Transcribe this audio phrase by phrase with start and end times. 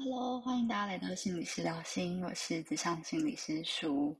[0.00, 4.16] Hello，欢迎大家来到心理师聊心，我是职场心理师舒。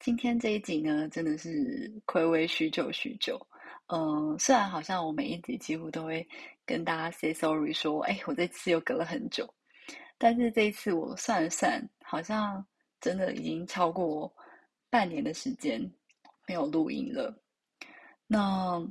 [0.00, 3.40] 今天这一集呢，真的是暌违许久许久。
[3.86, 6.28] 嗯，虽然好像我每一集几乎都会
[6.66, 9.48] 跟大家 say sorry，说，哎，我这次又隔了很久，
[10.18, 12.66] 但是这一次我算了算，好像
[13.00, 14.34] 真的已经超过
[14.90, 15.80] 半年的时间
[16.48, 17.32] 没有录音了。
[18.26, 18.84] 那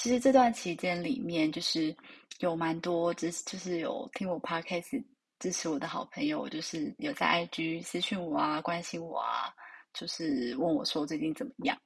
[0.00, 1.94] 其实这段期间里面，就是
[2.38, 5.02] 有蛮多支，就是有听我 podcast
[5.40, 9.52] 支持我的好朋友，就是有在 IG 私讯我啊，关心我啊，
[9.92, 11.76] 就是问我说最近怎么样。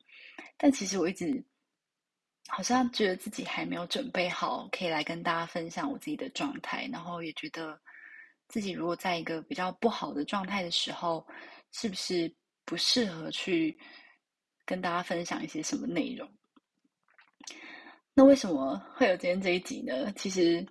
[0.59, 1.43] 但其实我一直
[2.49, 6.87] 好像觉得自己还没有准备好，可以来跟大家分享我自己的状态。
[6.93, 7.81] 然后也觉得
[8.47, 11.27] 自己如果在一个比较不好的状态的时候，
[11.71, 12.31] 是不是
[12.67, 13.75] 不适合去
[14.67, 16.31] 跟大家分享一些什么内容？
[18.15, 20.13] 那为什么会有今天这一集呢？
[20.13, 20.67] 其实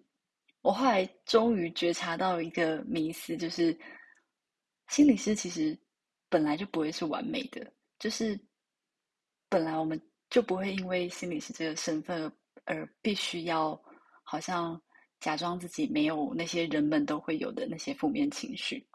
[0.61, 3.75] 我后来终于觉察到一个迷思，就是
[4.89, 5.75] 心理师其实
[6.29, 8.39] 本来就不会是完美的，就是
[9.49, 9.99] 本来我们
[10.29, 12.31] 就不会因为心理师这个身份
[12.65, 13.81] 而必须要
[14.21, 14.79] 好像
[15.19, 18.87] 假装自己没有那些人们都会有的那些负面情绪。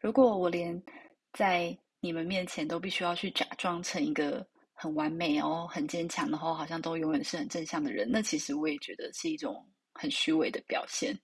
[0.00, 0.82] 如果我连
[1.32, 4.44] 在你们面前都必须要去假装成一个。
[4.82, 8.08] 很完美哦，很坚强，然后好像都永远是很正向的人。
[8.10, 11.14] 那其实我也觉得是一种很虚伪的表现。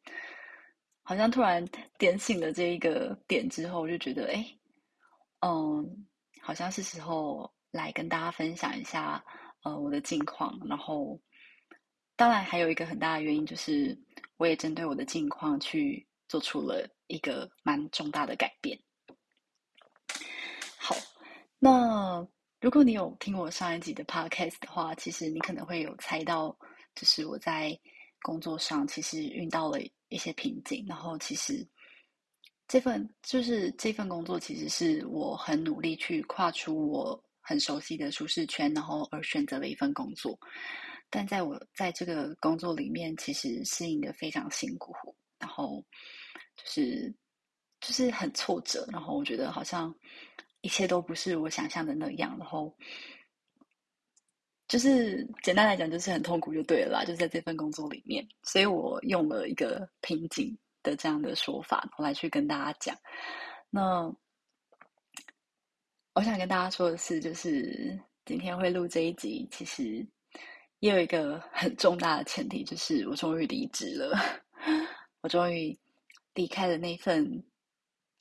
[1.03, 1.65] 好像突然
[1.97, 4.47] 点醒了这一个点之后，就觉得哎，
[5.41, 6.07] 嗯，
[6.43, 9.25] 好像是时候来跟大家分享一下
[9.63, 10.61] 呃我的近况。
[10.69, 11.19] 然后，
[12.15, 13.99] 当然还有一个很大的原因就是，
[14.37, 18.79] 我也针对我的近况去做出了一个蛮重大的改变。
[20.77, 20.95] 好，
[21.59, 22.29] 那。
[22.59, 26.57] 如果你有听我上一集的 podcast 的话，其实你可能会有猜到，
[26.95, 27.79] 就是我在
[28.23, 30.85] 工作上其实遇到了一些瓶颈。
[30.89, 31.65] 然后，其实
[32.67, 40.39] 这份就是这份工作，其实是我很努力去跨出我很熟悉的舒适圈，然后而选择了一份工作。
[41.11, 44.95] 但在我在这个工作里面，其实适应的非常辛苦，
[45.39, 45.85] 然后
[46.57, 47.15] 就是
[47.83, 48.89] 就是很挫折。
[48.91, 49.95] 然后我觉得好像。
[50.67, 52.77] 一切都不是我想象的那样，然后
[54.67, 57.05] 就是简单来讲，就是很痛苦就对了啦。
[57.05, 62.99] 就在这份工作里面，所以我用了一个瓶颈的这样的说法我来去跟大家讲。
[63.71, 64.13] 那
[66.15, 70.05] 我想跟大家说的是，就是今天会录这一集，其实
[70.81, 74.19] 也有一个很重大的前提，就是我终于离职了，
[75.23, 75.79] 我终于
[76.35, 77.41] 离开了那份。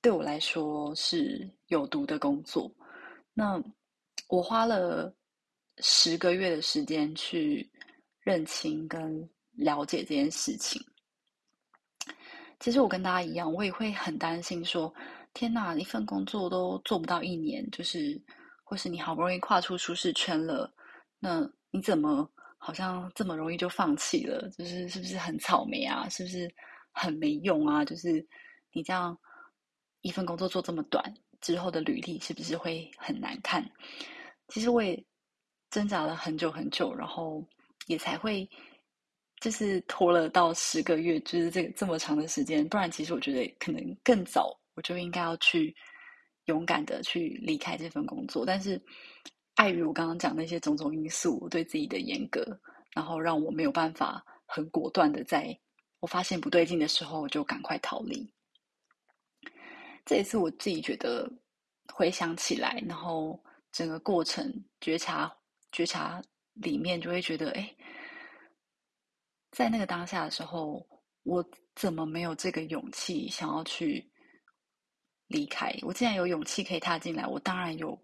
[0.06, 2.72] 对我来说是有毒的工作。
[3.34, 3.60] 那
[4.28, 5.12] 我花了
[5.80, 7.68] 十个月的时间去
[8.20, 10.80] 认清跟了解这件事情。
[12.60, 14.94] 其实我跟大家一样，我也会很担心，说
[15.34, 18.22] 天哪，一份工作都做不到一年，就是
[18.64, 20.72] 或是你好不容易跨出舒适圈了，
[21.18, 22.30] 那你怎么
[22.60, 24.48] 好像这么容易就放弃了？
[24.56, 26.08] 就是是不是很草莓啊？
[26.10, 26.48] 是不是
[26.92, 27.84] 很没用啊？
[27.84, 28.24] 就是
[28.72, 29.18] 你这样。
[30.06, 31.04] 一份工作做这么短，
[31.42, 33.68] 之后的履历是不是会很难看？
[34.50, 35.04] 其实我也
[35.72, 37.44] 挣扎了很久很久，然后
[37.88, 38.48] 也才会
[39.42, 42.70] 就是拖了到十个月，就是这个这么长的时间。
[42.70, 45.76] 不然，其实我觉得可能更早我就应该要去
[46.46, 48.46] 勇敢的去离开这份工作。
[48.46, 48.80] 但是
[49.56, 52.46] 碍于我刚刚讲那些种种因素，对自己的严格，
[52.94, 55.58] 然后让我没有办法很果断的在
[56.00, 58.35] 我发现不对劲的时候，就赶快逃离。
[60.06, 61.28] 这一次我自己觉得
[61.94, 65.36] 回想起来，然后整个过程觉察
[65.72, 66.22] 觉察
[66.54, 67.76] 里面，就会觉得，哎，
[69.52, 70.88] 在那个当下的时候，
[71.24, 71.44] 我
[71.76, 74.10] 怎么没有这个勇气想要去
[75.28, 75.76] 离开？
[75.82, 78.00] 我既然有勇气可以踏进来，我当然有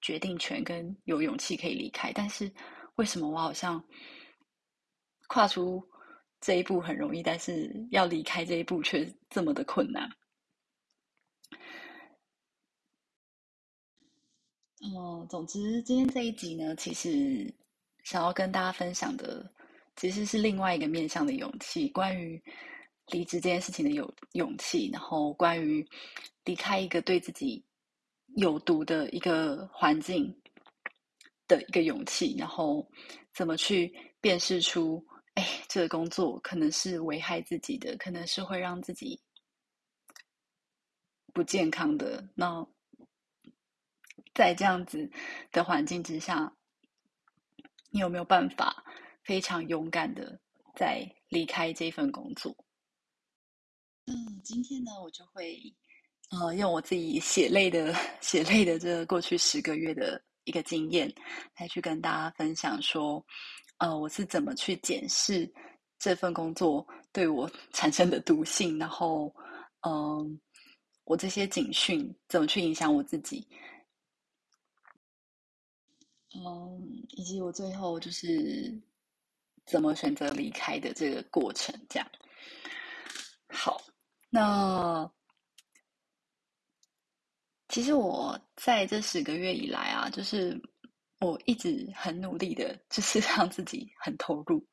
[0.00, 2.12] 决定权跟有勇气可以离开。
[2.12, 2.52] 但是
[2.96, 3.82] 为什么我好像
[5.28, 5.80] 跨出
[6.40, 10.10] 这一步很容易，但是要离开这一步却这么的困难？
[14.80, 17.52] 哦，总之今天这一集呢，其实
[18.02, 19.52] 想要跟大家分享的，
[19.94, 22.42] 其实是另外一个面向的勇气，关于
[23.08, 25.86] 离职这件事情的勇勇气，然后关于
[26.46, 27.62] 离开一个对自己
[28.36, 30.34] 有毒的一个环境
[31.46, 32.90] 的一个勇气，然后
[33.34, 39.20] 怎么去辨识出，哎，这个工作可能是危害自己的，可能是会让自己
[41.34, 42.66] 不健康的，那。
[44.34, 45.10] 在这样子
[45.50, 46.52] 的环境之下，
[47.90, 48.84] 你有没有办法
[49.24, 50.38] 非常勇敢的
[50.74, 52.54] 再离开这份工作。
[54.06, 55.60] 嗯，今天呢，我就会
[56.30, 61.12] 呃用我自己血泪的 血泪的这过去十个月的一个经验，
[61.58, 63.24] 来去跟大家分享说，
[63.78, 65.52] 呃，我是怎么去检视
[65.98, 69.32] 这份工作对我 产生的毒性，然后
[69.86, 70.40] 嗯，
[71.04, 73.46] 我这些警讯怎么去影响我自己。
[76.34, 78.80] 嗯，以及我最后就是
[79.66, 82.08] 怎么选择离开的这个过程，这样。
[83.48, 83.80] 好，
[84.28, 85.10] 那
[87.68, 90.60] 其实我在这十个月以来啊，就是
[91.18, 94.64] 我一直很努力的，就是 让自己很投入，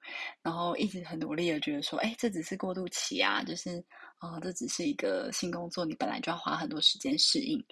[0.43, 3.83] 然后一直很努力的觉得说，哎，这只是过渡期啊，就是
[4.19, 7.65] 啊，这只是一个新工作，你本来就要花很多时间适应。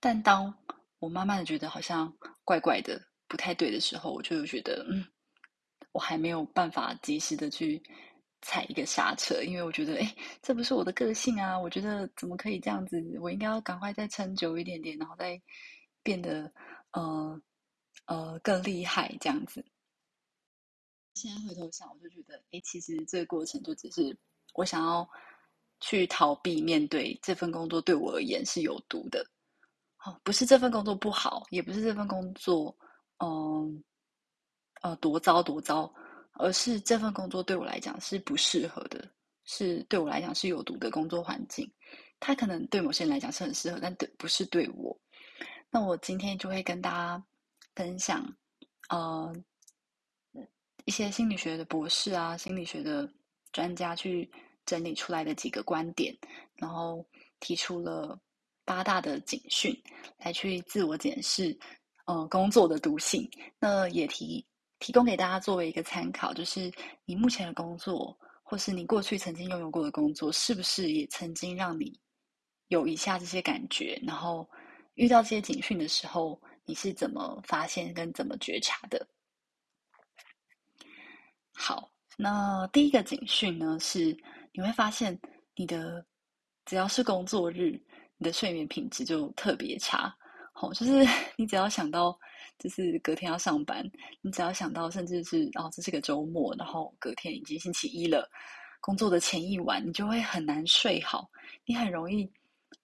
[0.00, 0.54] 但当
[0.98, 2.12] 我慢慢的觉得好像
[2.44, 5.04] 怪怪的、不太对的时候，我就觉得，嗯，
[5.92, 7.80] 我还没有办法及时的去
[8.42, 11.58] 踩一个刹车，因为我觉得，哎，这不是我的个性啊！
[11.58, 13.00] 我觉得怎么可以这样子？
[13.20, 15.40] 我应该要赶快再撑久一点点，然后再
[16.02, 16.52] 变得，
[16.92, 17.40] 呃
[18.06, 19.64] 呃，更厉害这样子。
[21.14, 24.16] 现在回头想，我就觉得，哎，其实这个过程就只是
[24.54, 25.08] 我想要
[25.80, 29.24] 去逃避面对这份工作，对我而言是有毒的。
[30.04, 32.74] 哦不是这份工作不好，也不是这份工作，
[33.18, 33.82] 嗯，
[34.82, 35.92] 呃，多糟多糟，
[36.34, 39.10] 而是这份工作对我来讲是不适合的，
[39.44, 41.68] 是对我来讲是有毒的工作环境。
[42.20, 44.96] 它可能对某些人来讲是很适合，但对不是对我。
[45.70, 47.24] 那我今天就会跟大家
[47.74, 48.24] 分享，
[48.88, 49.34] 呃，
[50.84, 53.08] 一些心理学的博士啊，心理学的
[53.52, 54.30] 专家去
[54.64, 56.16] 整理出来的几个观点，
[56.54, 57.04] 然后
[57.40, 58.16] 提出了。
[58.68, 59.74] 八大的警讯，
[60.18, 61.58] 来去自我检视，
[62.04, 63.26] 呃，工作的毒性。
[63.58, 64.46] 那也提
[64.78, 66.70] 提供给大家作为一个参考，就是
[67.06, 71.98] 你目前的工作，或是你过去曾经拥有过的工作，是不是也曾经让你
[72.66, 73.98] 有以下这些感觉？
[74.06, 74.46] 然后
[74.96, 79.08] 遇到这些警讯的时候，你是怎么发现跟怎么觉察的？
[81.54, 84.14] 好，那第一个警讯呢，是
[84.52, 85.18] 你会发现
[85.56, 86.04] 你的
[86.66, 87.82] 只要是工作日。
[88.18, 90.12] 你的睡眠品质就特别差，
[90.52, 91.06] 好，就是
[91.38, 92.18] 你只要想到，
[92.58, 93.88] 就是隔天要上班，
[94.20, 98.28] 你只要想到，甚至是哦，这是个周末，然后隔天已经星期一了，
[98.80, 101.30] 工作的前一晚，你就会很难睡好，
[101.64, 102.28] 你很容易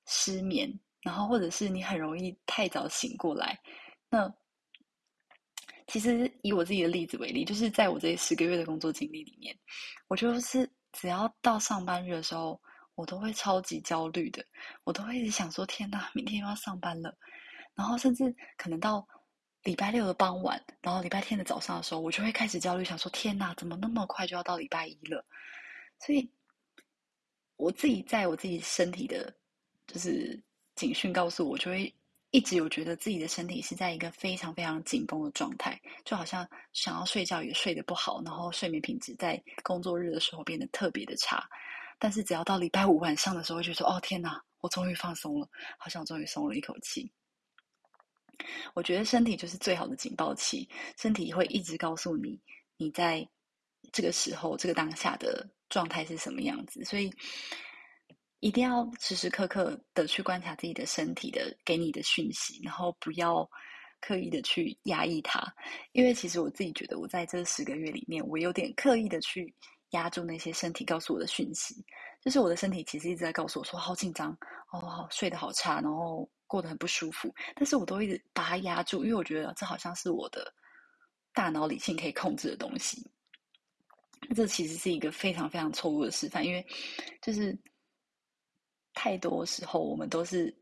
[0.07, 3.59] 失眠，然后或者是你很容易太早醒过来。
[4.09, 4.33] 那
[5.89, 9.53] 其实以我自己的例子为例，就是在我这十个月的工作经历里面，
[10.07, 12.61] 我就是只要到上班日的时候。
[12.94, 14.44] 我都会超级焦虑的，
[14.85, 17.17] 我都会一直想说：天呐，明天又要上班了。
[17.75, 19.06] 然后甚至可能到
[19.64, 25.25] 礼拜六的傍晚，然后礼拜天的早上的时候，我就会开始焦虑，想说：天呐，怎么那么快就要到礼拜一了？
[25.99, 26.31] 所以
[27.56, 29.35] 我自己在我自己身体的，
[29.87, 30.41] 就是
[30.76, 31.93] 警讯告诉我，就会
[32.31, 41.49] 一直有觉得自己的身体是在一个非常非常紧绷的状态，就好像想要睡觉也睡得不好，然后睡眠品质在工作日的时候变得特别的差。
[41.99, 45.49] 但是只要到礼拜五晚上的时候，就说：“哦天哪，我终于放松了，
[45.79, 47.12] 好像我终于松了一口气。”
[48.75, 50.69] 我觉得身体就是最好的警报器，
[50.99, 52.38] 身体会一直告诉你
[52.76, 53.26] 你在
[53.93, 57.10] 这个时候、这个当下的状态是什么样子，所以
[58.41, 63.48] 一定要时时刻刻的去观察自己的身体的给你的讯息，然后不要
[64.01, 65.41] 刻意的去压抑它，
[65.93, 69.55] 因为其实我自己觉得，我在这十个月里面，我有点刻意的去。
[69.94, 71.84] 压住那些身体告诉我的讯息，
[72.20, 74.36] 就是我的身体其实一直在告诉我说好紧张
[74.72, 77.34] 哦，睡得好差，然后过得很不舒服。
[77.55, 80.53] 但是我都一直把它压住，因为我觉得这好像是我的
[81.32, 83.08] 大脑理性可以控制的东西。
[84.34, 86.67] 这其实是一个非常非常错误的示范，因为
[87.20, 87.56] 就是
[88.94, 90.55] 太多时候我们都是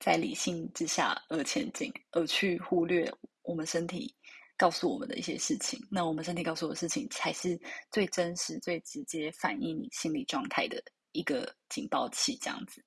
[0.00, 3.10] 在理性之下而前进，而去忽略
[3.42, 4.14] 我们身体。
[4.56, 10.80] 告诉我们的一些事情，那我们身体告诉我的事情，才是最真实、最直接反映你心理状态的
[11.10, 12.38] 一个警报器。
[12.40, 12.80] 这样子，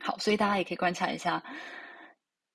[0.00, 1.44] 好，所以大家也可以观察一下，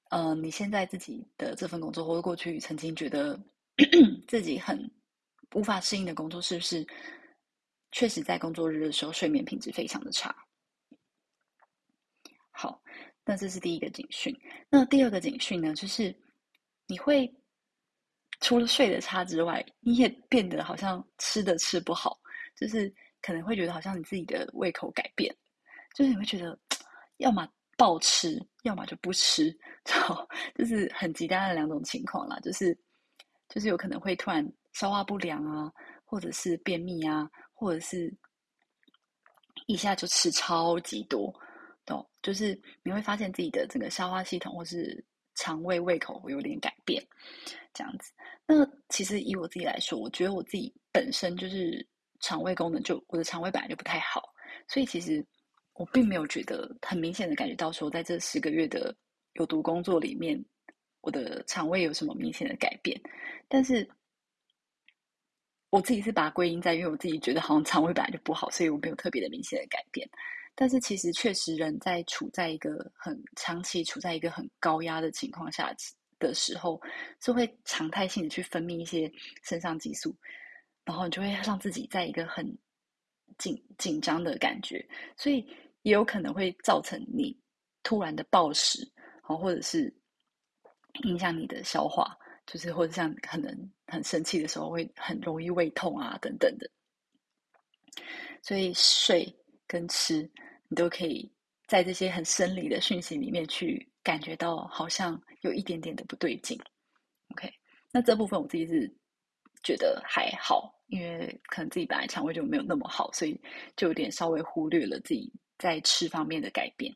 [0.10, 3.40] 嗯，你现在自己的这份工作，或者过去曾经觉得
[4.28, 4.90] 自己很
[5.54, 6.86] 无法适应的工作，是不是
[7.92, 10.36] 确实在工作日的时候睡眠品质非常的差？
[12.50, 12.82] 好，
[13.24, 14.36] 那这是第一个警讯。
[14.70, 16.16] 那第二个警讯呢，就是
[16.88, 17.32] 你会。
[18.40, 22.20] 除了睡得差之外，你也变得好像吃的吃不好，
[22.56, 25.36] 就是可能会觉得好像你自己的胃口改变，
[25.96, 26.58] 就是你会觉得，
[27.18, 29.52] 要么暴吃，要么就不吃，
[29.84, 32.40] 就就是很极端的两种情况啦。
[32.42, 32.78] 就是
[33.50, 35.72] 就是有可能会突然消化不良啊，
[36.06, 38.14] 或者是便秘啊，或者是
[39.66, 41.34] 一下就吃超级多，
[41.86, 42.08] 懂？
[42.22, 45.04] 就是你会发现自己的整个消化系统或是
[45.38, 47.02] 肠胃胃口有点改变，
[47.74, 48.12] 这样子。
[48.46, 51.88] 那其实以我自己来说，我觉得我自己本身就是
[52.20, 54.34] 肠胃功能就我的肠胃本来就不太好，
[54.68, 55.26] 所以其实
[55.74, 58.94] 我并没有觉得很明显的感觉到说，在这十个月的
[59.34, 60.44] 有毒工作里面，
[61.02, 63.00] 我的肠胃有什么明显的改变。
[63.48, 63.88] 但是
[65.70, 70.10] 我自己是把它归因在，因为我自己觉得好像肠胃本来就不好，所以我没有特别的明显的改变。
[70.60, 75.72] 但是其实确实人在处在一个很长期处在一个很高压的情况下
[76.18, 76.82] 的时候，
[77.22, 79.12] 是会常态性的去分泌一些
[79.44, 80.16] 肾上激素，
[80.84, 82.44] 然后你就会让自己在一个很
[83.38, 84.84] 紧紧张的感觉，
[85.16, 85.48] 所以
[85.84, 87.40] 也有可能会造成你
[87.84, 89.94] 突然的暴食，好，或者是
[91.04, 96.68] 影响你的消化，就是或者像可能很生气的时候会很容易胃痛啊等等的，
[98.42, 99.32] 所以睡
[99.68, 100.30] 跟吃。
[100.70, 101.32] 你都可以
[101.66, 106.60] 在这些很生理的讯息里面去感觉到，好像有一点点的不对劲。
[107.30, 107.50] OK，
[107.90, 108.94] 那这部分我自己是
[109.64, 113.40] 觉得还好，因为可能自己本来肠胃就没有那么好，所以
[113.78, 116.94] 就有点稍微忽略了自己在吃方面的改变，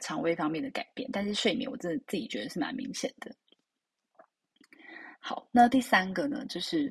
[0.00, 1.06] 肠胃方面的改变。
[1.12, 3.30] 但是睡眠，我真的自己觉得是蛮明显的。
[5.20, 6.90] 好，那第三个呢，就是。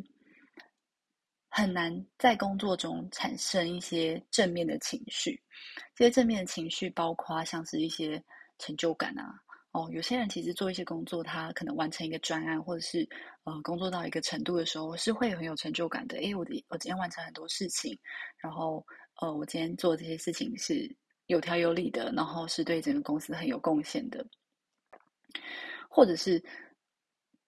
[1.54, 5.38] 很难在工作中产生一些正面的情绪，
[5.94, 8.24] 这些正面的情绪包括像是一些
[8.58, 9.36] 成就感啊，
[9.74, 13.06] 哦，有些人其实做一些工作，他可能完成一个专案，或者是
[13.44, 16.18] 呃工作到一个程度的时候，是会很有成就感的。
[16.20, 18.00] 诶，我的我今天完成很多事情，
[18.38, 18.86] 然后
[19.22, 20.90] 呃，我今天做这些事情是
[21.26, 24.26] 有条有理的，然后是对整个公司很有贡献的，
[25.90, 26.42] 或者是。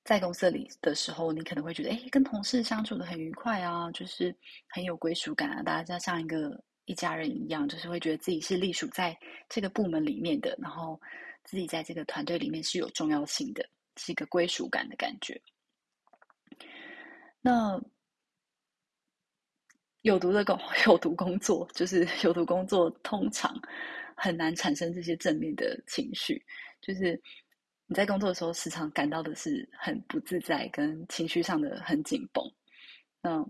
[0.03, 4.35] 在公司里的时候，你可能会觉得，哎，跟同事相处的很愉快啊，就是
[4.67, 9.17] 很有归属感啊，大家像一个一家人一样，就是会觉得自己是隶属在
[9.47, 10.99] 这个部门里面的，然后
[11.45, 15.41] 自己在这个团队里面是有重要性的，是一个归属感的感觉。
[17.39, 17.81] 那
[20.01, 23.57] 有毒的工 有毒工作，就是有毒工作，通常
[24.17, 26.43] 很难产生这些正面的情绪，
[26.81, 27.21] 就是。
[27.85, 32.43] 你在工作的时候，时常感到的是很不自在，跟情绪上的很紧绷。
[33.21, 33.45] 那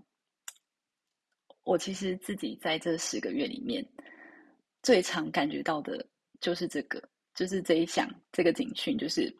[1.64, 3.86] 我其实自己在这十个月里面，
[4.82, 6.04] 最常感觉到的
[6.42, 7.02] 就是这个，
[7.36, 9.34] 就是这一项这个警讯，就是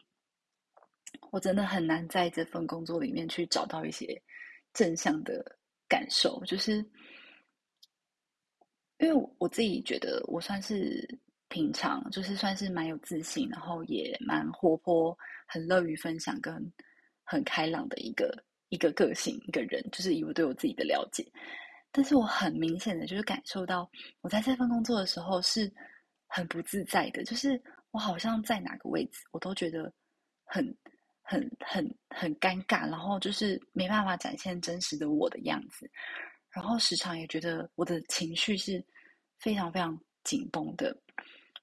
[1.32, 4.22] 我真的很难在这份工作里面去找到一些
[4.72, 5.44] 正向的
[5.88, 6.76] 感受，就是
[8.98, 11.18] 因为我自己觉得我算是。
[11.48, 16.72] 平常就是算是蛮有自信，然后也蛮活泼，很乐于分享，跟
[17.22, 21.24] 很开朗的一个一个个性一个人，就是以我对我自己的了解。
[21.92, 23.88] 但是我很明显的就是感受到，
[24.20, 25.72] 我在这份工作的时候是
[26.26, 29.92] 很不自在的，就是我好像在哪个位置，我都觉得
[30.44, 30.76] 很
[31.22, 35.88] 很很很尴尬，然后就是没办法展现真实的我的样子，
[36.50, 38.84] 然后时常也觉得我的情绪是
[39.38, 40.96] 非常非常紧绷的。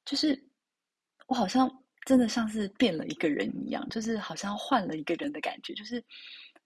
[0.06, 0.38] 就是
[1.28, 1.70] 我好像
[2.06, 5.74] 真的像是变了一个人一样，就是好像换了一个人的感觉。
[5.74, 6.04] 就是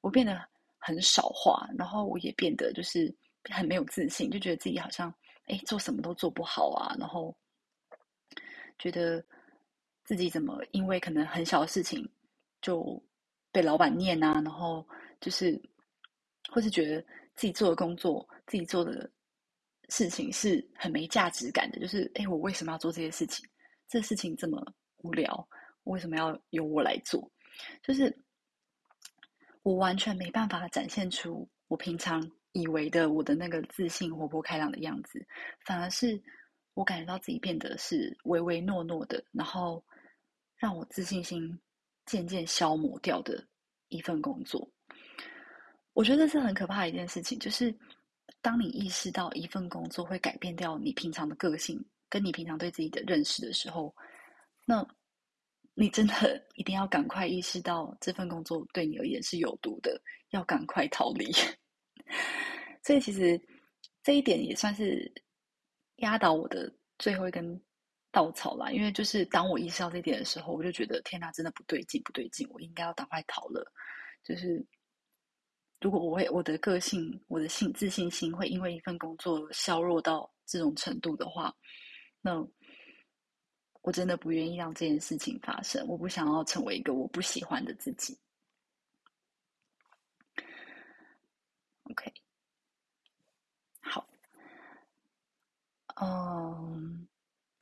[0.01, 0.41] 我变得
[0.77, 3.13] 很少话，然后我也变得就是
[3.51, 5.13] 很没有自信，就觉得自己好像
[5.45, 7.35] 哎做什么都做不好啊，然后
[8.79, 9.23] 觉得
[10.03, 12.09] 自己怎么因为可能很小的事情
[12.61, 13.01] 就
[13.51, 14.87] 被老板念啊，然后
[15.19, 15.61] 就是
[16.49, 17.01] 或是觉得
[17.35, 19.09] 自己做的工作，自己做的。
[19.89, 23.47] 事情是很没价值感的，就是哎，我为什么要做这些事情？
[23.87, 25.47] 这事情这么无聊，
[25.83, 27.31] 为什么要由我来做？
[27.83, 28.15] 就是
[29.61, 35.25] 我完全没办法展现出我平常以为的我的那个自信、活泼、开朗的样子，
[35.65, 36.21] 反而是
[36.73, 39.83] 我感觉到自己变得是唯唯诺诺的，然后
[40.57, 41.59] 让我自信心
[42.05, 43.45] 渐渐消磨掉的
[43.89, 44.67] 一份工作。
[45.93, 47.73] 我觉得这是很可怕的一件事情，就是。
[48.45, 53.91] 当你意识到一份工作会改变掉你平常的个性，跟你平常对自己的认识的时候，
[54.65, 54.87] 那
[55.73, 59.99] 你真的 一定要赶快意识到这份工作对你而言是有毒的，
[60.29, 61.31] 要赶快逃离。
[62.85, 63.41] 所以其实
[64.03, 65.11] 这一点也算是
[65.95, 67.59] 压倒我的最后一根
[68.11, 68.69] 稻草啦。
[68.69, 73.65] 因为就是当我意识到这点的时候，我就觉得天哪，真的不对劲，不对劲，我应该要赶快逃了。
[74.23, 74.63] 就是。
[75.81, 81.53] 如果我会我的个性，我的信自信心会因为一份工作削弱到这种程度的话，
[82.21, 82.45] 那
[83.81, 85.85] 我真的不愿意让这件事情发生。
[85.87, 88.17] 我不想要成为一个我不喜欢的自己。
[91.83, 92.11] OK，
[93.81, 94.07] 好，
[96.01, 97.07] 嗯，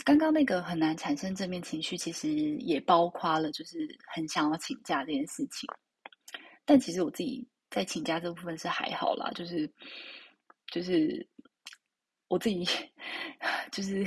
[0.06, 5.68] 刚刚那个很难产生正面情绪，其实也包括了就是很想要请假这件事情。
[6.64, 9.68] 但其实我自己在请假这部分是还好啦，就是
[10.68, 11.28] 就是
[12.28, 12.64] 我自己
[13.74, 14.06] 就是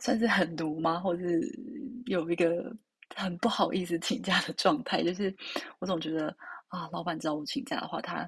[0.00, 0.98] 算是很毒吗？
[0.98, 1.40] 或者是
[2.06, 2.74] 有一个
[3.14, 5.36] 很不好意思请假的状态，就是
[5.78, 6.34] 我总觉得
[6.68, 8.26] 啊，老板知道我请假的话，他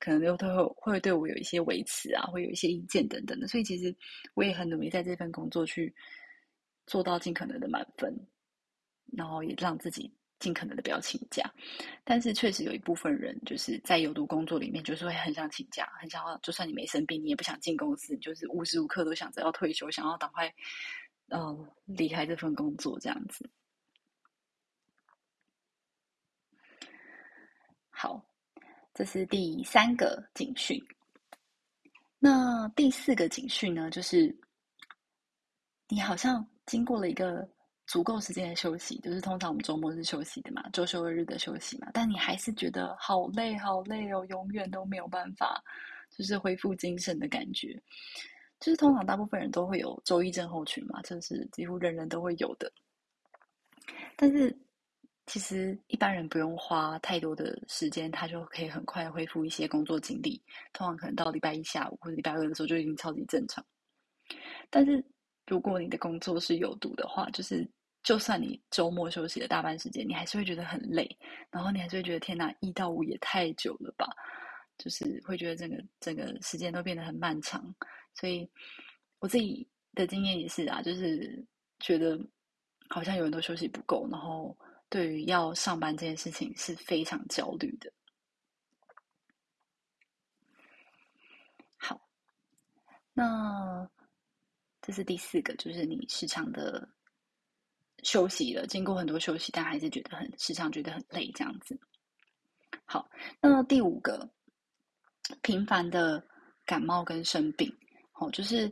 [0.00, 3.46] 可能又会会对我有一些维持啊，会有一些意见等等的。
[3.46, 3.96] 所以其实
[4.34, 5.94] 我也很努力在这份工作去
[6.86, 8.12] 做到尽可能的满分，
[9.16, 10.12] 然后也让自己。
[10.44, 11.50] 尽可能的不要请假，
[12.04, 20.54] 但是确实有一部分人就是在有毒工作里面，就是会很想请假，很想要，就算你没生病，你也不想进公司，就是无时无刻都想着要退休，想要赶快，
[21.28, 23.48] 呃，离开这份工作这样子。
[27.88, 28.22] 好，
[28.92, 30.78] 这是第三个警讯。
[32.18, 34.36] 那第四个警讯呢，就是
[35.88, 37.48] 你好像经过了一个。
[37.86, 41.88] 足够时间的休息，就是通常我们周末是休息的嘛，周休日的休息嘛。
[41.92, 45.62] 但你还是觉得好累，好累哦，永远都没有办法，
[46.10, 47.80] 就是恢复精神的感觉。
[48.60, 52.72] 就是通常大部分人都会有周一症候群嘛，这是几乎人人都会有的。
[54.16, 54.56] 但是
[55.26, 60.42] 其实一般人不用花太多的时间，他就可以很快恢复一些工作精力。
[60.72, 63.62] 通常可能到礼拜一下午或者礼拜二的时候就已经超级正常。
[64.70, 65.04] 但是
[65.46, 67.68] 如果你的工作是有毒的话，就是
[68.02, 71.18] 就算你周末休息了大半时间，你还是会觉得很累，
[71.50, 74.06] 然后你还是会觉得天哪，一到五也太久了吧？
[74.78, 77.74] 就是会觉得整个整个时间都变得很漫长。
[78.14, 78.48] 所以
[79.18, 81.44] 我自己的经验也是啊，就是
[81.78, 82.18] 觉得
[82.88, 84.56] 好像有人都休息不够，然后
[84.88, 87.92] 对于要上班这件事情是非常焦虑的。
[91.76, 92.00] 好，
[93.12, 93.88] 那。
[94.86, 96.88] 这是第四个，就是你时常的
[98.02, 101.78] 休息了，经过很多休息，但还是觉得很时常觉得很累，这样子。
[102.84, 103.08] 好，
[103.40, 104.28] 那么第五个，
[105.42, 106.22] 频繁的
[106.66, 107.74] 感冒跟生病，
[108.14, 108.70] 哦，就是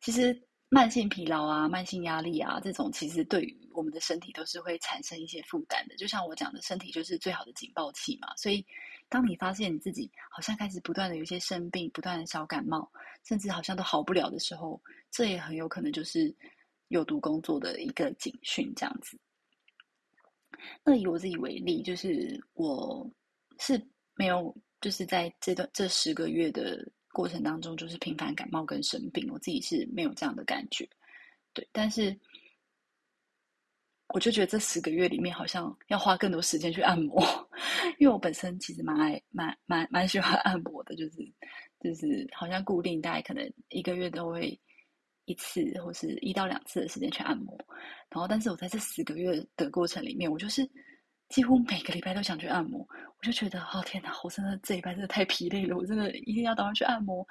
[0.00, 0.42] 其实。
[0.74, 5.94] 慢性疲劳啊，慢性压力啊，这种其实对于我们的身体都是会产生一些负担的。
[5.96, 8.34] 就像我讲的，身体就是最好的警报器嘛。
[8.38, 8.64] 所以，
[9.12, 12.90] 当你发现你自己好像开始不断的有一些生病，不断的小感冒，
[13.28, 16.34] 甚至好像都好不了的时候，这也很有可能就是
[16.88, 19.20] 有毒工作的一个警讯，这样子。
[20.82, 23.06] 那以我自己为例，就是我
[23.58, 23.78] 是
[24.14, 26.90] 没有，就是在这段这十个月的。
[27.14, 30.88] 过程当中就是频繁感冒跟生病，我自己是没有这样的感觉，
[31.52, 32.18] 对，但是
[34.12, 37.22] 我就觉得这十个月里面好像要花更多时间去按摩，
[37.98, 41.18] 因为我本身其实蛮爱蛮蛮蛮喜欢按摩的，就是
[41.80, 44.58] 就是好像固定大概可能一个月都会
[45.24, 47.58] 一次或是一到两次的时间去按摩，
[48.10, 50.68] 然后但是我在这十个月的过程里面，我就是。
[51.28, 57.26] 几乎每个礼拜都想去按摩，我就觉得，哦天哪，我真的这礼拜真的太疲累了，我真的一定要赶快去按摩。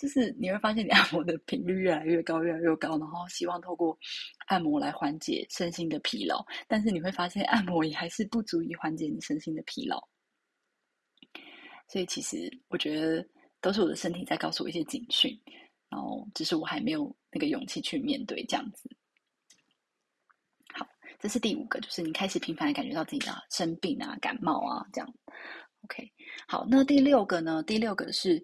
[0.00, 3.96] 就是你会发现，你 按摩的频率越来越高，越来越高，然后希望透过
[4.46, 10.02] 按摩来缓解身心的疲劳，但是你会发现，按摩也还是不足以缓解你身心的疲劳。
[11.86, 13.22] 所以其实我觉得
[13.60, 15.38] 都是我的身体在告诉我一些警讯，
[15.90, 18.88] 然后只是我还没有那个勇气去面对这样子。
[20.72, 25.14] 好这是第五个，就是你开始频繁的感觉到自己的生病啊、感冒啊这样。
[25.82, 26.10] OK，
[26.46, 27.62] 好，那第六个呢？
[27.64, 28.42] 第六个是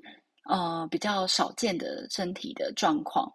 [0.49, 3.33] 呃比较少见的身体的状况，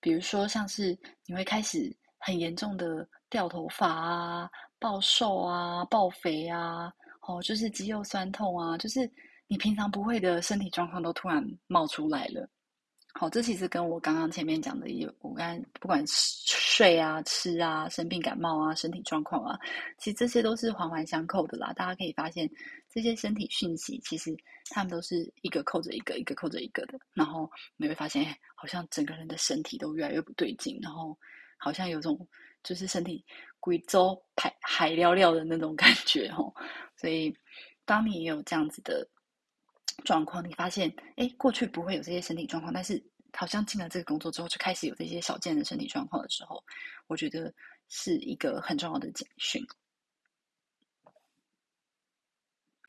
[0.00, 0.96] 比如说像是
[1.26, 6.92] 你会开始很严重的掉头发啊、暴瘦啊、暴肥啊，
[7.22, 9.10] 哦，就是肌肉酸痛啊，就是
[9.46, 12.48] 你平常不会的身体状况都突然冒出来了。
[13.12, 19.58] 好，这其实跟我刚刚前面讲的有，我刚不管睡啊、吃啊、生病感冒啊、身体状况啊，
[19.98, 21.72] 其实这些都是环环相扣的啦。
[21.72, 22.48] 大家可以发现，
[22.90, 24.36] 这些身体讯息其实
[24.70, 26.98] 他们都是一个扣着一个，一个扣着一个的。
[27.14, 31.18] 然后你会发现，好像整个人的身体都越来越不对劲，然后
[31.56, 32.28] 好像有种
[32.62, 33.24] 就是身体
[33.60, 36.52] 贵州海海料料的那种感觉哦。
[36.96, 37.34] 所以，
[37.84, 39.08] 当你也有这样子的。
[40.02, 46.64] 状况，你发现，哎，过去不会有这些身体状况，但是好像进了这个工作之后，就开始有这些少见的身体状况的时候，
[47.06, 47.52] 我觉得
[47.90, 49.62] 是一个很重要的警讯。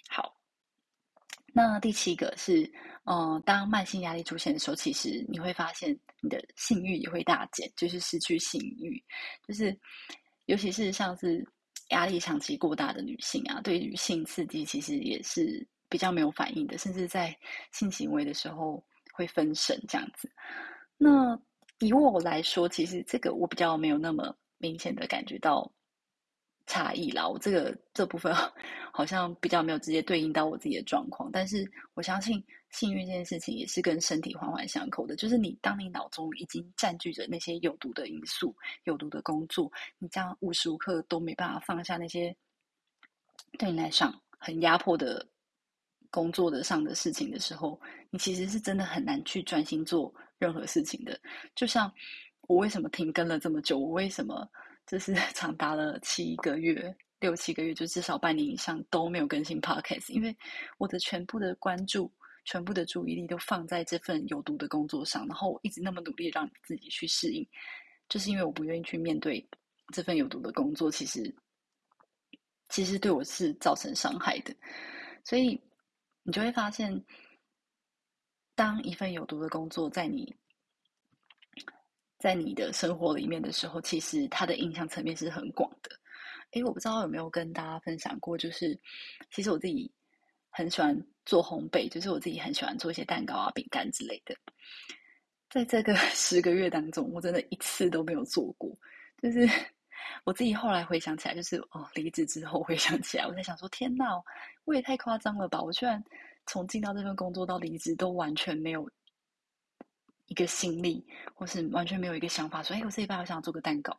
[0.08, 0.34] 好，
[1.54, 2.72] 那第七个是，
[3.06, 9.04] 嗯，当慢性压力出现的时候，其实你会发现你的性欲也会大减，就是失去性欲，
[9.48, 9.78] 就是
[10.46, 11.46] 尤其是像是
[11.90, 15.68] 压力长期过大的女性啊，对于性刺激其实也是。
[15.92, 17.38] 比较没有反应的，甚至在
[17.74, 20.32] 性行为的时候会分神这样子。
[20.98, 21.38] 那
[21.80, 25.70] 以我来说，其实这个我比较没有那么明显的感觉到。
[26.68, 28.34] 差异啦，我这个这部分
[28.94, 35.16] 好像比较没有直接对应到我自己的状况，但是我相信幸运这件事情也是跟身体环环相扣的。
[35.16, 42.36] 就是你当你脑中已经占据着那些有毒的因素、有毒的工作，你这样无时无刻都没办法放下那些
[43.58, 45.28] 对你来上很压迫的
[46.10, 51.20] 工作的上的事情的时候，你其实是真的很难去专心做任何事情的。
[51.56, 51.92] 就像
[52.48, 54.48] 我为什么停更了这么久，我为什么？
[54.92, 60.36] 就是 长达了七个月、六七个月，就至少半年以上都没有更新 podcast，因为
[60.78, 62.12] 我的全部的关注、
[62.44, 67.48] 全部的注意力都放在这份有毒的工作上，然后我一直那么努力让自己去适应，
[68.10, 69.48] 就是因为我不愿意去面对
[69.94, 71.34] 这份有毒的工作，其实
[72.68, 74.54] 其实对我是造成伤害的，
[75.24, 75.58] 所以
[76.24, 77.02] 你就会发现，
[78.56, 80.36] 当一份有毒的工作在你。
[82.22, 85.90] 在你的生活里面的时候，其实它的影响层面是很广的。
[86.52, 88.80] 诶，我不知道有没有跟大家分享过，就是
[89.32, 89.92] 其实我自己
[90.52, 94.36] 很喜欢做烘焙，就是我自己很喜欢做一些蛋糕啊、饼干之类的。
[95.50, 98.70] 在这个 十个月当中，我真的一次都没有做过。
[99.22, 99.50] 就是
[100.24, 104.22] 我自己后来回想起来，就是哦，离职之后回想起来，我在想说，天哪，
[104.66, 105.62] 我也太夸张了吧！
[105.62, 106.04] 我居然
[106.46, 108.88] 从进到这份工作到离职都完全没有。
[110.32, 113.92] 一个心力，或是完全没有一个想法，说：“哎，我这一边好想做个蛋糕，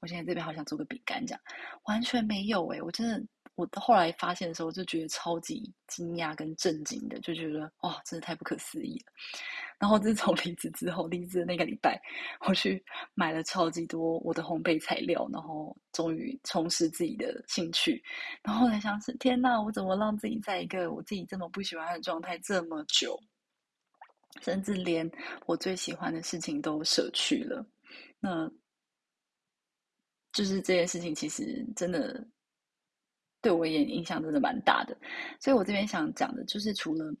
[0.00, 1.40] 我现在这边好想做个饼干，这样
[1.84, 3.22] 完全没有。”哎，我真的，
[3.56, 9.12] 我后来发现的时候，就觉得超级惊讶跟震惊的，就觉得哇，真的太不可思议了。
[9.78, 12.00] 然后自从离职之后，离职的那个礼拜，
[12.48, 18.02] 我去买了超级多我的烘焙材料，然后终于重拾自己的兴趣。
[18.42, 23.20] 然后才想是天哪，我怎么让自己在一个我自己这么不喜欢的状态这么久？
[24.42, 25.10] 甚至连
[25.46, 27.66] 我最喜欢的事情都舍去了，
[28.20, 28.50] 那
[30.32, 32.26] 就是这件事情其实真的
[33.40, 34.96] 对我也影响真的蛮大的。
[35.40, 37.14] 所以我这边想讲的就是，除了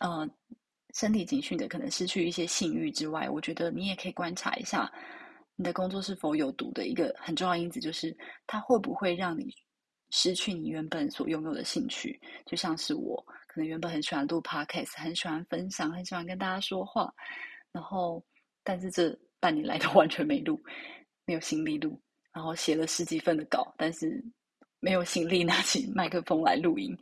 [0.00, 0.28] 呃
[0.94, 4.92] 身体警讯的可能失去一些性欲之外，我觉得你也可以观察一下
[5.56, 9.54] 你的工作是否有毒的一个很重要因子，就是它会不会让你
[10.10, 13.24] 失去你原本所拥有的兴趣，就像是我。
[13.58, 17.12] 能原本很喜欢录 podcast，很喜欢分享，很喜欢跟大家说话，
[17.72, 18.24] 然后
[18.62, 20.58] 但是这半年来都 完全没录，
[21.26, 22.00] 没有心力录，
[22.32, 24.24] 然后写了十几份的稿，但是
[24.80, 26.96] 没有心力拿起麦克风来录音。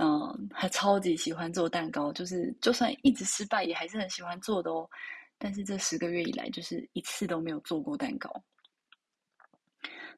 [0.00, 4.88] 嗯，还超级喜欢做蛋糕，就是就算一直失败，也还是很喜欢做的哦。
[5.38, 8.30] 但是这十个月以来，就是一次都没有做过蛋糕，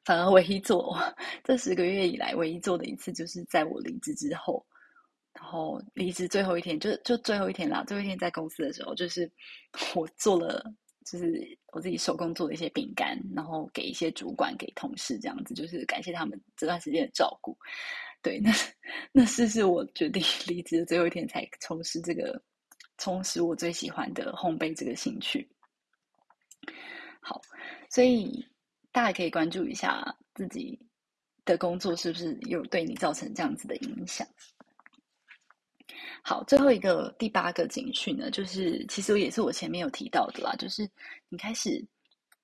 [0.05, 0.95] 反而唯一做
[1.43, 4.63] 这十个月以来唯一做的一次，就是在我离职之后。
[5.33, 7.83] 然后离职最后一天，就就最后一天啦。
[7.87, 9.31] 最后一天在公司的时候，就是
[9.95, 10.63] 我做了，
[11.05, 17.57] 就是我自己手工做的一些饼干，然后给一些主管、给同事这样子，就是感谢他们这段时间的照顾。
[18.21, 18.51] 对，那
[19.11, 22.39] 那是是我决定 离职的最后一天才从事这个，
[22.97, 25.49] 充实我最喜欢的烘焙这个兴趣。
[27.19, 27.41] 好，
[27.89, 28.45] 所以
[28.91, 30.77] 大家可以关注一下自己
[31.45, 34.27] 的工作是不是有对你造成这样子的影响。
[36.23, 40.87] 好，最后一个第八个警讯呢，就是其实也是我前面有提到的啦，就是
[41.29, 41.83] 你开始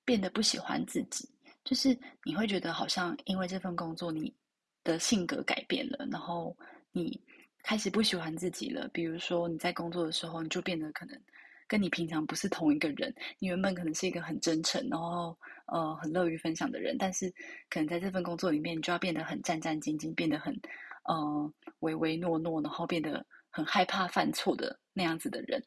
[0.04, 1.28] 变得不喜欢自己，
[1.64, 4.34] 就是你会觉得好像因为这份工作，你
[4.82, 6.56] 的性格改变了，然后
[6.90, 7.20] 你
[7.62, 8.88] 开始不喜欢自己了。
[8.88, 11.16] 比如说你在工作的时候，你就变得可能
[11.68, 13.14] 跟你平常不是同一个人。
[13.38, 17.32] 你原本可能是一个很真诚，然后呃很乐于分享的人，但是
[17.70, 20.58] 可能在这份工作里面，你就要变得很战战兢兢，变得很
[21.04, 23.24] 呃唯唯诺诺，然后变得。
[23.58, 25.60] 很害怕犯错的那样子的人，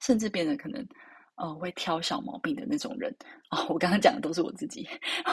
[0.00, 0.86] 甚至变得可能，
[1.34, 3.12] 呃，会挑小毛病的那种人
[3.50, 3.66] 哦。
[3.70, 4.88] 我刚刚讲的都是我自己，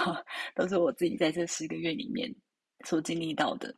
[0.56, 2.34] 都是我自己在这十个月里面
[2.86, 3.72] 所经历到的。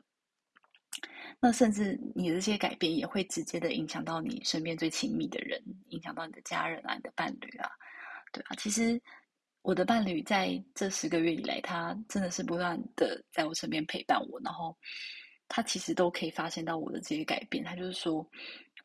[1.42, 7.70] 那甚至你的这些改变也会直接的影响到你身边最亲密的人，影响到你的家人啊、你的伴侣啊，
[8.32, 8.56] 对啊。
[8.58, 9.02] 其实
[9.64, 14.78] 我的伴侣在这十个月以来，他真的是不断的在我身边陪伴我，然后。
[15.56, 17.63] 他其实都可以发现到我的这些改变。
[17.63, 18.28] 他就是说，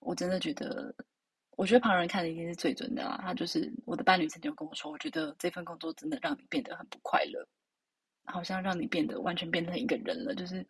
[0.01, 0.95] 我真的觉得，
[1.57, 3.19] 我觉得旁人看的一定是最准的啊。
[3.23, 7.49] 他就是我的伴侣曾经跟我说，我觉得这份工作真的让你变得很不快乐，
[8.27, 10.63] 好像让你变得完全变成一个人了，就是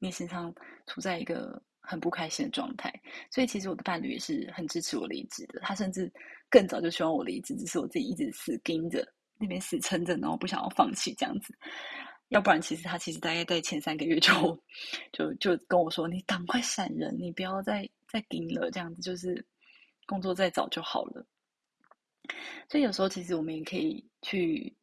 [0.00, 0.52] 你时常
[0.88, 2.92] 处在一个很不开心的状态。
[3.30, 5.60] 所以其实我的伴侣也是很支持我离职的。
[5.60, 6.12] 他甚至
[6.50, 9.06] 更早就希望我离职，只是我自己一直死盯着
[9.38, 11.54] 那边死撑着，然后不想要放弃这样子。
[12.32, 14.32] 要不然其实他其实大概在前三个月就
[15.12, 19.44] 就就跟我说：“你赶快闪人，你不要再再盯了，这样子就是
[20.06, 21.26] 工作再找就好了。”
[22.70, 24.74] 所以有时候其实我们也可以去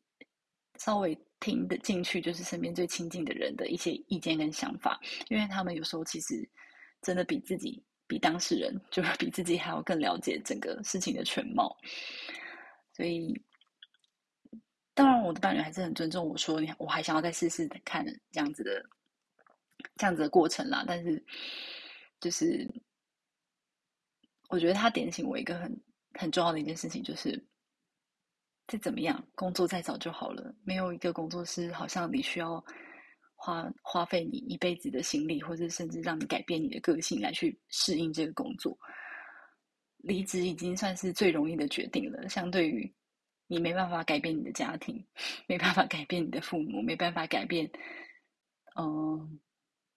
[0.77, 6.47] 稍微听得进去，就是身边最亲近的人的一些意见跟想法，因为他们有时候其实
[7.01, 11.75] 真的比自己、比当事人，就是比自己还要更了解整个事情的全貌。
[12.93, 13.33] 所以，
[14.99, 18.83] 当然我的伴侣还是很尊重我说，你我还想要再试试看这样子的
[19.95, 20.83] 这样子的过程啦。
[20.85, 21.23] 但是，
[22.19, 22.69] 就是
[24.49, 25.81] 我觉得他点醒我一个很。
[26.15, 27.39] 很重要的一件事情就是，
[28.65, 30.53] 再怎么样，工作再找就好了。
[30.63, 32.61] 没有一个工作是好像你需要
[33.35, 38.75] 花花费你一辈子的心力，或者甚至让你改变你的个性来去适应这个工作。
[39.99, 42.91] 离职已经算是最容易的决定了，相对于
[43.49, 45.05] 你没办法改变你的家庭，
[45.45, 47.69] 没办法改变你的父母，没办法改变，
[48.75, 49.37] 嗯。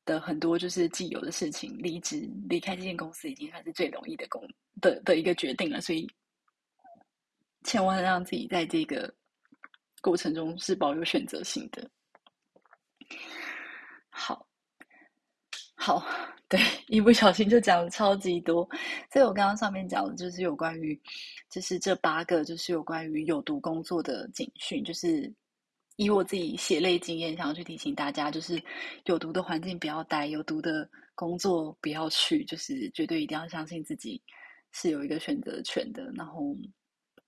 [0.05, 4.45] 的很多就是既有的事情，离职离开这间公司已经算是最容易的工
[4.81, 6.11] 的的一个决定了，所以
[7.63, 9.15] 千万让自己在这个
[10.01, 11.89] 过程中是保有选择性的。
[14.11, 14.45] 好，
[15.77, 16.05] 好，
[16.53, 18.69] 对，一不小心就讲了超级多，
[19.11, 21.01] 所以我刚刚上面讲的就是有关于，
[21.49, 25.33] 就是这八个就是有关于有毒工作的警讯，就是。
[25.97, 28.61] 以我自己血泪经验，想要去提醒大家，就是
[29.05, 34.21] 有毒的环境不要待，有毒的工作不要去，就是绝对一定要相信自己
[34.73, 36.11] 是有一个选择权的。
[36.17, 36.57] 然后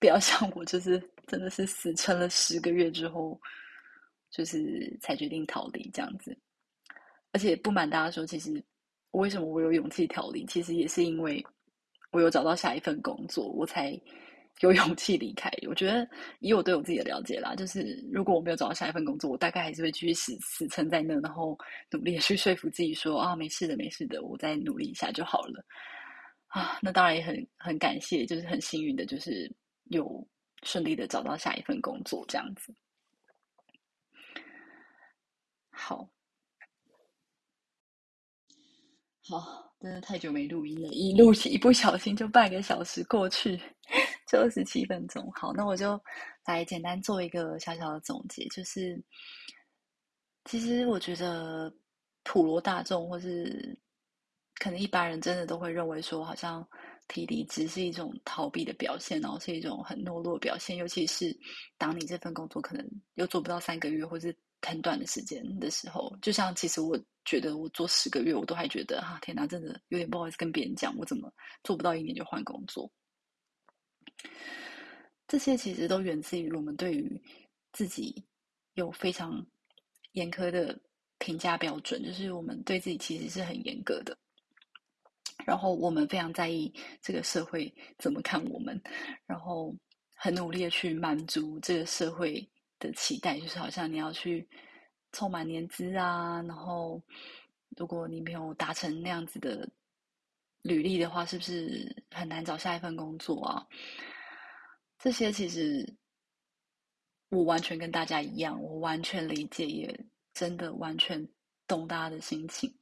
[0.00, 3.38] 不要像我，就是真的是死撑了十个月之后，
[4.30, 6.36] 就是才决定逃离这样子。
[7.32, 8.64] 而且不瞒大家说，其实
[9.14, 11.44] 为什么我有勇气调离，其实也是因为
[12.12, 13.98] 我有找到下一份工作，我才。
[14.60, 21.58] 有勇气离开，我觉得以我对我自己的了解啦，就是如果我没有找到下一份工作，我大概还是会继续死死撑在那，然后
[21.90, 25.64] 努力去说服自己说啊，没事的，没事的，我再努力一下就好了
[26.46, 26.78] 啊。
[26.80, 29.52] 那当然也很很感谢，就是很幸运的，就是
[29.90, 30.24] 有
[30.62, 32.72] 顺利的找到下一份工作这样子。
[35.72, 36.08] 好，
[39.28, 39.62] 好。
[39.80, 43.54] 真的太久没录音了，一录一不小心就半个小时过去，
[44.26, 45.30] 就二十七分钟。
[45.34, 46.00] 好，那我就
[46.46, 48.98] 来简单做一个小小的总结，就是
[50.46, 51.70] 其实我觉得
[52.22, 53.78] 普罗大众或是
[54.54, 56.66] 可能一般人真的都会认为说，好像
[57.06, 61.38] 提离职是一种逃避的表现，然后是一种很懦弱的表现，尤其是
[61.76, 62.82] 当你这份工作可能
[63.16, 66.98] 又做不到三个月，或是很短的时间的时候，就像其实我。
[67.24, 71.32] 觉得我做十个月，我都还觉得哈天哪，真的有点不好意思跟别人讲，我怎么
[71.62, 72.90] 做不到一年就换工作？
[75.26, 77.20] 这些其实都源自于我们对于
[77.72, 78.22] 自己
[78.74, 79.44] 有非常
[80.12, 80.78] 严苛的
[81.18, 84.16] 评价标准，就是我们对自己其实是很严格的，
[85.46, 88.78] 然后我们非常在意这个社会怎么看我们，
[89.24, 89.74] 然后
[90.14, 92.46] 很努力的去满足这个社会
[92.78, 94.46] 的期待，就是好像你要去。
[95.14, 97.00] 凑满年资啊，然后
[97.76, 99.66] 如果你没有达成那样子的
[100.62, 103.64] 履历的话，是不是很难找下一份工作啊？
[104.98, 105.88] 这些其实
[107.30, 111.26] 我完全跟大家一样，我完全理解，也真的完全
[111.68, 112.74] 懂大家的心情，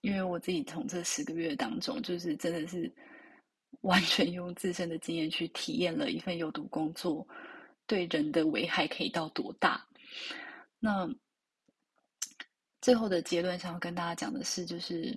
[0.00, 2.92] 因为我自己从这十个月当中，就是真的是
[3.82, 7.26] 完全用自身的经验去体验了一份有毒工作
[7.86, 9.84] 对人的危害可以到多大。
[10.78, 11.12] 那。
[12.80, 15.14] 最后的结论想要跟大家讲的是，就是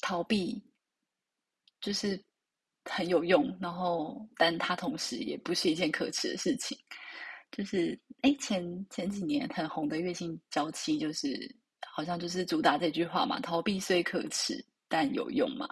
[0.00, 0.62] 逃避
[1.80, 2.22] 就是
[2.84, 6.76] 很有用，然后但它同时也不是一件可耻的事情。
[7.50, 11.52] 就是哎，前前几年很红的《月薪娇妻》，就是
[11.86, 15.66] 好像就是主打这句话嘛：“逃避虽可耻，但有用嘛。”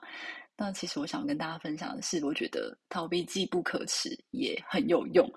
[0.56, 5.30] 那其实我想跟大家分享的是，我觉得逃避既不可耻，也很有用。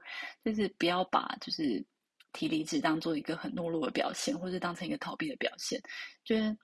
[0.44, 1.86] 就是不要把就是。
[2.34, 5.82] 提离职当做一个很懦弱的表现，或者当成一个逃避的表现，
[6.24, 6.58] 就是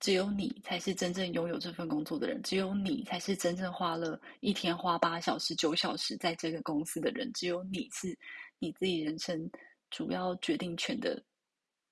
[0.00, 8.16] 只有你才是真正拥有这份工作的人，只有你才是真正花了一天花八小时、九小时在这个公司的人，只有你是
[8.58, 9.50] 你自己人生
[9.90, 11.22] 主要决定权的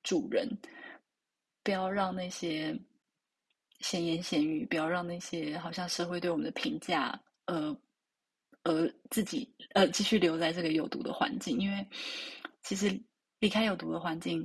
[0.03, 0.49] 主人。
[1.63, 2.77] 不要让那些
[3.81, 7.77] 闲言闲语，不要让那些好像社会对我们的评价，呃，
[8.63, 11.87] 呃，自己呃继续留在这个有毒的环境，因为。
[12.67, 13.01] 其实
[13.39, 14.45] 离开有毒的环境，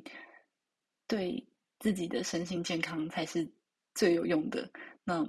[1.08, 1.44] 对
[1.80, 3.52] 自己的身心健康才是
[3.96, 4.72] 最有用的。
[5.04, 5.28] 那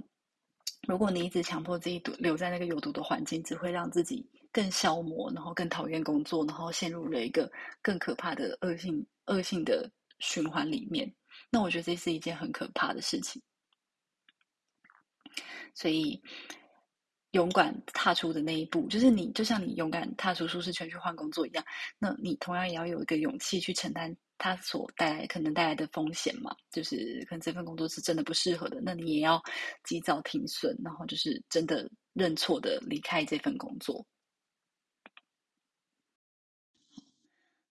[0.86, 7.50] 如果你一直强迫自己留在那个有毒的环境，只会让自己更消磨，然后更讨厌工作，然后陷入了一个
[7.80, 11.10] 更可怕的恶性恶性的循环里面。
[11.48, 13.40] 那我觉得这是一件很可怕的事情。
[15.74, 16.22] 所以，
[17.32, 21.64] 勇敢踏出的那一步，就是你就像你勇敢踏出舒适圈去换工作一样，
[21.98, 24.16] 那你同样也要有一个勇气去承担。
[24.38, 29.40] 它所带来可能带来的风险嘛，就是可能这份工作是真的不适合的，那你也要
[29.84, 34.04] 及早停损，然后就是真的认错的离开这份工作。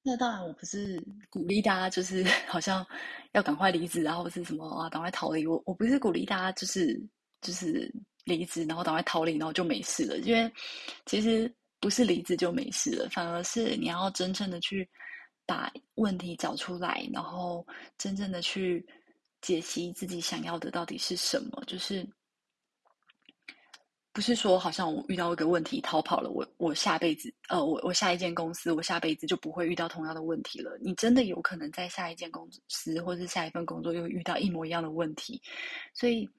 [0.02, 2.88] 那当然，我不是鼓励大家就是 好像
[3.34, 5.46] 要赶快离职，然后是什么啊，赶快逃离。
[5.46, 6.98] 我我不是鼓励大家就是
[7.42, 7.94] 就是
[8.26, 10.18] 离职，然后赶快逃离，然后就没事了。
[10.20, 10.52] 因为
[11.06, 14.90] 其实不是离职就没事了，反而是你要真正的去。
[15.44, 17.66] 把问题找出来，然后
[17.98, 18.86] 真正的去
[19.42, 21.62] 解析自己想要的到底是什么。
[21.68, 22.08] 就是
[24.14, 30.78] 不是说好像我遇到一个问题逃跑了，我我下辈子呃，我我下一间公司，我下辈子就不会遇到同样的问题了。
[30.80, 35.42] 你真的有可能在下一间公司或是下一份工作又遇到一模一样的问题，
[35.94, 36.30] 所以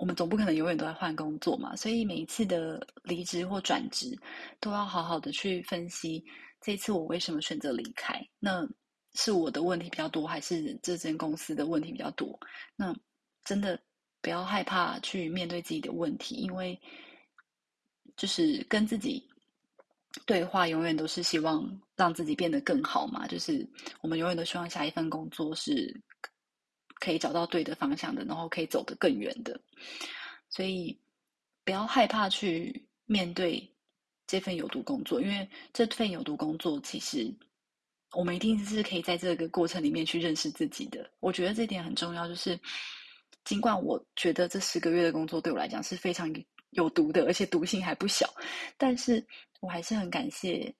[0.00, 1.76] 我们总不可能永远都在换工作嘛。
[1.76, 4.18] 所以每一次的离职或转职，
[4.58, 6.24] 都要好好的去分析。
[6.62, 8.18] 这次我为什么选择离开？
[8.38, 8.66] 那
[9.14, 12.38] 是我的问题比较多，还是这间公司的问题比较多？
[12.76, 12.96] 那
[13.44, 13.78] 真的
[14.22, 16.80] 不要害怕去面对自己的问题，因为
[18.16, 19.26] 就是跟自己
[20.26, 23.26] 对话，永远都是希望让自己变得更好嘛。
[23.26, 23.68] 就是
[24.00, 25.98] 我们永远都希望下一份工作是
[27.00, 29.60] 可以找到对的方向的，然后可以走得更远的。
[30.48, 30.96] 所以
[31.64, 33.68] 不要害怕去面对。
[34.26, 37.28] 这份有毒工作，因为这份有毒工作，其实
[38.12, 41.10] 我们一定是可以在这个过程里面去认识自己的。
[41.18, 42.56] 我觉得这点很重要，就是
[43.42, 46.32] 尽管我觉得这十个月的工作对我来讲是非常
[46.70, 48.32] 有毒的，而且毒性还不小，
[48.76, 49.20] 但是
[49.58, 50.72] 我还是很感谢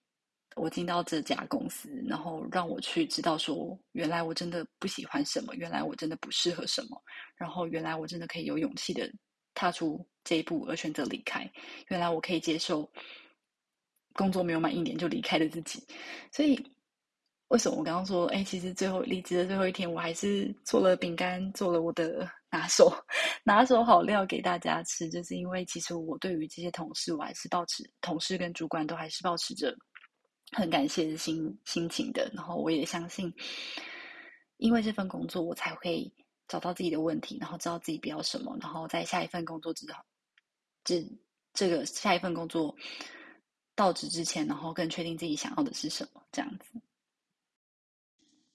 [0.56, 7.02] 我进到这家公司，然后让我去知道说，原来我真的不喜欢什么，原来我真的不适合什么，
[7.36, 9.10] 然后原来我真的可以有勇气的
[9.54, 11.50] 踏出这一步而选择离开，
[11.88, 12.90] 原来我可以接受。
[14.14, 15.86] 工作没有满一年就离开了自己，
[16.32, 16.60] 所以
[17.46, 22.92] 为什么我刚刚说，哎，其实最后离职的最后一天，我还是做了饼干，做了我的 拿手
[23.44, 29.74] 拿手好料给大家吃，就是因为其实我对于这些同事，我还是保持同事跟主管都还是保持着
[30.52, 32.30] 很感谢的心心情的。
[32.34, 33.32] 然后我也相信，
[34.56, 36.12] 因为这份工作，我才会
[36.48, 40.02] 找到自己的问题，然后知道自己不要什么，然后在下一份工作之后，
[40.84, 41.04] 这
[41.52, 42.76] 这个下一份工作。
[43.76, 46.78] 到职之前，然后更确定自己想要的是什么，这样子。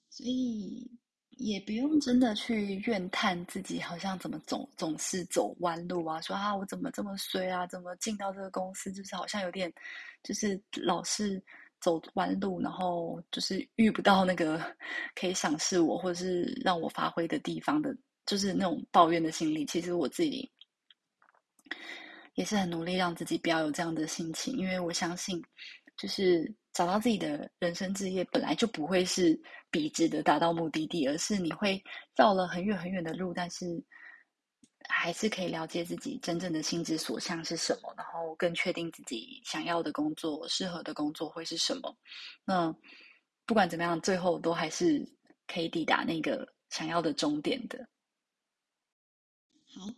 [0.07, 0.87] 所以
[1.29, 6.21] 也不用真的去怨叹自己，好像怎么总总是走弯路啊？
[6.21, 7.65] 说啊，我怎么这么衰啊？
[7.65, 9.73] 怎么进到这个公司，就是好像有点，
[10.21, 11.43] 就是老是
[11.85, 14.59] 走弯路，然后就是遇不到那个
[15.13, 17.95] 可以赏识我或者是让我发挥的地方的，
[18.25, 19.65] 就是那种抱怨的心理。
[19.65, 20.51] 其实我自己。
[22.33, 25.41] 也是很努力让自己不要有这样的心情，因为我相信，
[25.95, 29.39] 就是找到自己的人生志业本来就不会是
[29.71, 31.81] 笔直的达到目的地，而是你会
[32.13, 33.81] 绕了很远很远的路，但是
[34.89, 41.97] 还是可以了解自己真正的心之所向是什么，然后更确定自己想要的工作、适合的工作会是什么。
[42.43, 42.75] 那
[43.45, 45.07] 不管怎么样，最后都还是
[45.47, 47.87] 可以抵达那个想要的终点的。
[49.67, 49.93] 好。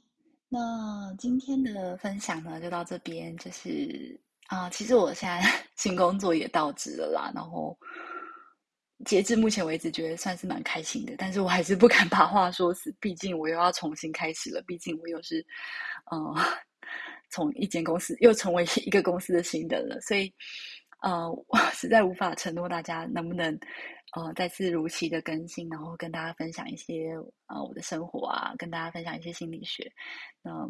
[0.50, 3.36] 那今天的分享呢，就到这边。
[3.36, 5.42] 就是啊，其实我现在
[5.76, 7.30] 新工作也到职了啦。
[7.36, 7.78] 然后
[9.06, 11.14] 截至目前为止，觉得算是蛮开心的。
[11.18, 14.62] 但是我还是不敢把话说死，毕竟我又要重新开始了。
[14.68, 15.46] 毕竟我又是
[16.12, 16.34] 嗯，
[17.30, 20.00] 从一间公司又成为一个公司的新人了。
[20.02, 20.34] 所以
[21.02, 23.58] 呃，我实在无法承诺大家能不能。
[24.16, 27.12] 呃，再次如期的更新，然后跟大家分享一些
[27.48, 29.92] 呃我的生活啊，跟大家分享一些心理学。
[30.42, 30.66] 那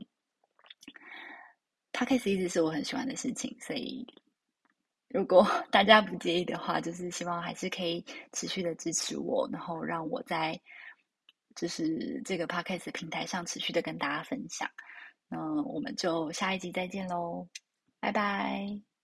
[1.94, 4.04] p o d c a 一直是我很喜欢的事情，所以
[5.10, 10.60] 如果 大家不介意的话，就是希望还是可以持续的支持我，然后让我在
[11.56, 14.70] 就是这个 podcast 平台上持续的跟大家分享。
[15.30, 17.48] 那我们就下一集再见喽，
[18.00, 18.97] 拜拜。